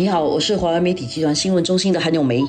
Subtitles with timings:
[0.00, 2.42] 你好，我是华为媒体集团新闻中心的韩永梅。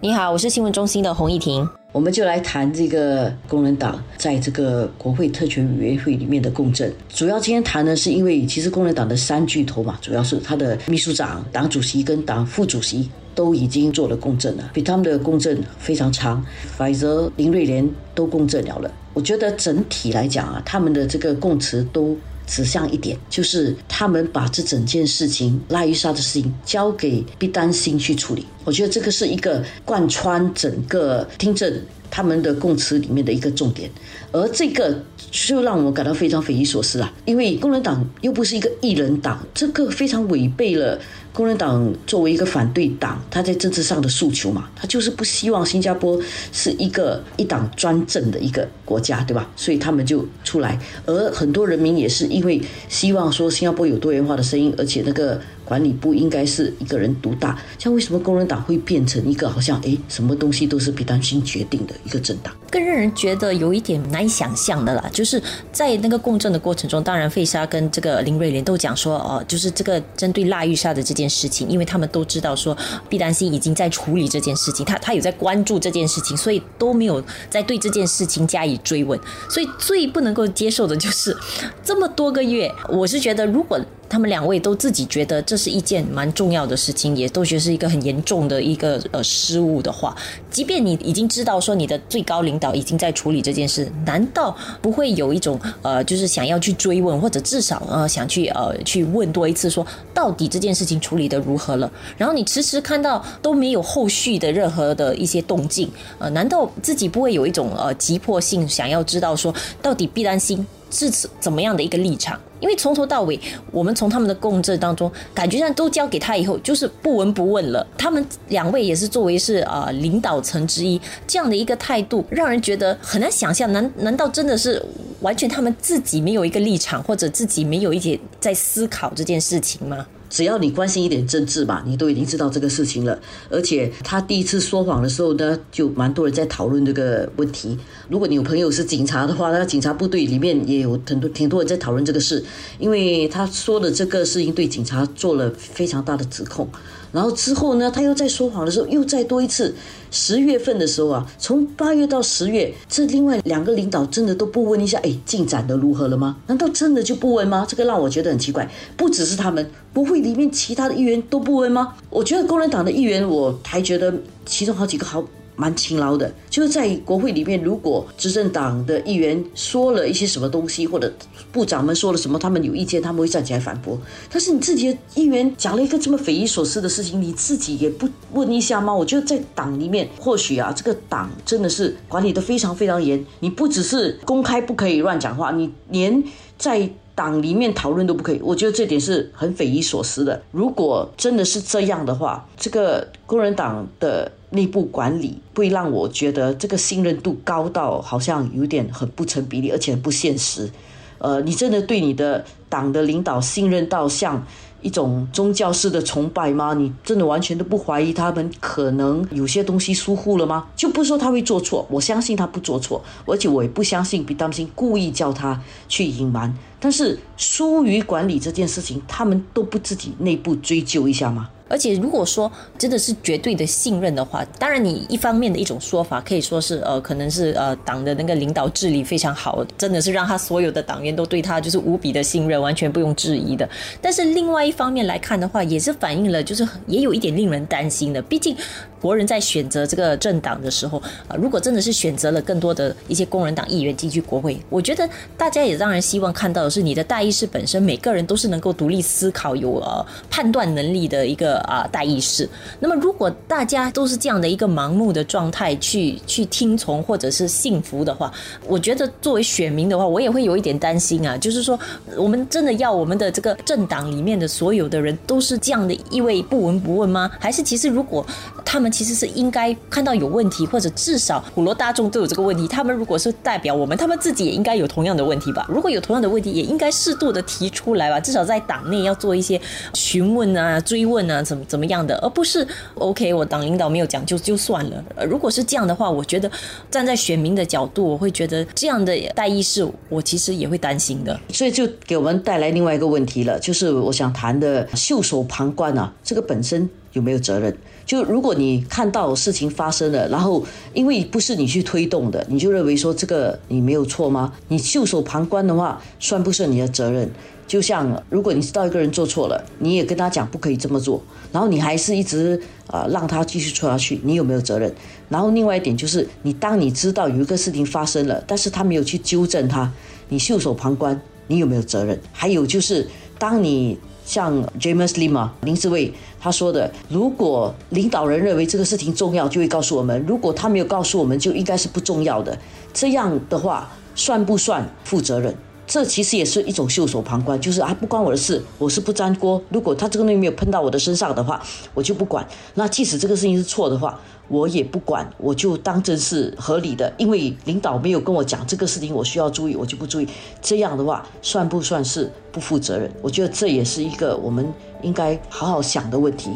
[0.00, 1.64] 你好，我是新闻中心的洪艺婷。
[1.92, 6.92] 我们就来谈这个工人党在这个国会特权委员会里面的共振。
[7.08, 16.44] 主要今天谈的是，因为其实工人党的三巨头嘛，主要是他的秘书长、党主席跟党副主席都已经做了共振了，比他们的共振非常长。
[16.76, 18.90] 反则林瑞莲都共振了了。
[19.14, 22.18] 我觉得整体来讲啊，他们的这个供词都。
[22.46, 28.46] 指向一点，就是他们把这整件事情拉伊莎的事情交给毕丹心去处理。
[28.64, 31.80] 我觉得这个是一个贯穿整个听证
[32.14, 33.90] 他们的供词里面的一个重点，
[34.32, 37.10] 而这个就让我感到非常匪夷所思啊！
[37.24, 41.00] 因为工人党又不是一个一人党，这个非常违背了。
[41.32, 46.20] 工人党作为一个反对党，他在政治上的诉求嘛，他就是不希望新加坡
[46.52, 49.50] 是一个一党专政的一个国家，对吧？
[49.56, 52.60] 所以他们就出来，而很多人民也是因为
[52.90, 55.40] 希望说新加坡有多元化的声音，而且那个。
[55.72, 62.52] 管理不应该是一个人独大，像为什么工人党会变成一个好像哎，什么东西都是比担心决定的一个政党？
[62.70, 72.76] 更让人觉得有一点难以想象的啦，就是在那个共振的过程中，当然费沙跟这个林瑞莲都讲说，哦，就是这个针对腊玉沙的这件事情，因为他们都知道说
[73.08, 79.18] 毕丹心已经在处理这件事情，他他有在关注这件事情，所以都没有在对这件事情加以追问。
[79.48, 81.34] 所以最不能够接受的就是
[81.82, 83.80] 这么多个月，我是觉得如果。
[84.12, 90.14] 他们两位都自己觉得这是一件蛮重要的事情，也都觉得是一个很严重的一个呃失误的话，
[90.50, 101.90] 即便你已经知道说你的最高领导已经在处理这件事，难道不会有一种呃就是想要去追问，或者至少呃想去呃去问多一次，说到底这件事情处理的如何了？
[102.18, 110.66] 然后你迟迟看到都没有后续的任何的一些动静，呃，难道自己不会有一种呃急迫性，想要知道说到底必然心？
[110.90, 111.10] 是
[111.40, 112.38] 怎么样的一个立场？
[112.62, 113.38] 因为从头到尾，
[113.72, 117.84] 我们从他们的共振当中，感觉上都交给他以后，就是不闻不问了。
[117.98, 123.70] 他们两位也是作为是啊领导层之一，这样的一个态度，让人觉得很难想象。
[123.72, 124.80] 难难道真的是
[125.20, 130.06] 完全他们自己没有一个立场，或者自己没有一点在思考这件事情吗？
[130.32, 133.20] 只要你关心一点政治吧，你都已经知道这个事情了。
[133.50, 137.76] 而且他第一次说谎的时候呢，就蛮多人在讨论这个问题。
[138.08, 142.42] 如果你有朋友是警察的话，那警察部队里面也有很多挺多人在讨论这个事，
[142.78, 146.66] 因为他说的这个事情对警察做了非常大的指控。
[147.12, 149.74] 然后之后呢，他又在说谎的时候又再多一次。
[150.10, 156.36] 十月份的时候啊，从八月到十月，这另外两个领导真的都不问一下，哎，进展的如何了吗？
[156.46, 157.64] 难道真的就不问吗？
[157.66, 158.70] 这个让我觉得很奇怪。
[158.96, 161.94] 不只是他们，国会里面其他的议员都不问吗？
[162.10, 164.12] 我觉得工人党的议员，我还觉得
[164.44, 165.24] 其中好几个好。
[165.54, 171.12] 蛮勤劳的，就是在国会里面，如果执政党的议员说了一些什么东西，或者
[171.52, 173.98] 部长们说了什么，他们有意见，他们会站起来反驳。
[174.30, 178.94] 但是你自己的议员讲了一个这么匪夷所思的事情，你自己也不问一下吗？
[178.94, 183.24] 我觉得在党里面，或许啊，这个党真的是管理的非常非常严。
[183.40, 186.24] 你不只是公开不可以乱讲话，你连
[186.58, 188.40] 在党里面讨论都不可以。
[188.42, 190.42] 我觉得这点是很匪夷所思的。
[190.50, 194.32] 如果真的是这样的话，这个工人党的。
[194.52, 200.70] 内部管理会让我觉得这个信任度高到好像有点很不成比例，而且不现实。
[201.18, 204.44] 呃，你真的对你的党的领导信任到像
[204.80, 206.74] 一种宗教式的崇拜吗？
[206.74, 210.66] 你真的完全都不怀疑他们可能有些东西疏忽了吗？
[210.74, 216.52] 就不是说他会做错，我相信他不做错，而且我也不相信比担心故意叫他去隐瞒。
[216.80, 221.48] 但是疏于管理这件事情，他们都不自己内部追究一下吗？
[221.72, 233.66] 而且，如果说真的是绝对的信任的话，当然你一方面的一种说法可以说是，呃，可能是呃党的那个领导治理非常好，真的是让他所有的党员都对他就是无比的信任，完全不用质疑的。
[234.02, 238.54] 但是另外一方面来看的话，也是反映了就是也有一点令人担心的，毕竟。
[239.02, 252.48] 国人在选择这个政党的时候啊，如果真的是选择了更多的一些工人党议员进去国会，我觉得大家也当然希望看到的是你的大议士本身，每个人都是能够独立思考、有呃判断能力的一个啊大议士。
[252.78, 258.32] 那么，如果大家都是这样的一个盲目的状态去去听从或者是信服的话，
[258.68, 261.36] 我觉得作为选民的话，我也会有一点担心啊。
[261.36, 261.76] 就是说，
[262.16, 267.28] 我们真的要我们的这个政党里面的所有的人都是这样的一位不闻不问吗？
[267.40, 268.24] 还是其实如果
[268.64, 272.68] 他们其实是应该看到有问题，或者至少普罗大众都有这个问题。
[272.68, 275.66] 他们如果是代表我们，他们自己也应该有同样的问题吧？
[275.68, 278.20] 如果有同样的问题，也应该适度的提出来吧。
[278.20, 279.60] 至少在党内要做一些
[279.94, 282.66] 询问啊、追问啊，怎么怎么样的，而不是
[282.96, 285.04] OK，我党领导没有讲就就算了。
[285.26, 286.50] 如果是这样的话，我觉得
[286.90, 291.38] 站在选民的角度，我会觉得这样的代议是，我其实也会担心的。
[291.52, 297.76] 所以就给我们带来另外一个问题了，就是我想谈的袖手旁观啊，这个本身有没有责任？
[298.04, 304.52] 就如果你看到事情发生了，然后因为不是你去推动的，你就认为说这个你没有错吗？
[304.68, 307.30] 你袖手旁观的话，算不算你的责任？
[307.66, 311.22] 就像如果你知道一个人做错了，你也跟他讲不可以这么做，
[311.52, 314.92] 然后你还是一直呃让他继续错下去，你有没有责任？
[315.30, 319.90] 然后另外一点就是，你当你知道有一个事情发生了，但是他没有去纠正他，
[320.28, 322.18] 你袖手旁观，你有没有责任？
[322.32, 323.08] 还有就是，
[323.38, 332.58] 当你像 James Lim 啊林志伟他说的，如果领导人认为这个事情重要，就会告诉我们；如果他没有告诉我们，就应该是不重要的。
[332.92, 335.54] 这样的话，算不算负责任？
[335.92, 339.60] 这其实也是一种袖手旁观，就是啊，不关我的事，我是不沾锅。
[339.68, 341.62] 如果他这个东西没有喷到我的身上的话，
[341.92, 342.48] 我就不管。
[342.76, 344.18] 那即使这个事情是错的话，
[344.48, 347.12] 我也不管，我就当真是合理的。
[347.18, 350.26] 因为领导没有跟我讲这个事情，我需要注意，我就不注意。
[350.62, 353.12] 这样的话，算不算是不负责任？
[353.20, 354.66] 我觉得这也是一个我们
[355.02, 356.52] 应该好好想的问题。